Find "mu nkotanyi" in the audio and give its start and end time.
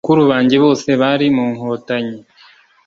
1.35-2.17